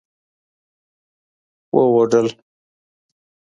[1.73, 2.27] واوډل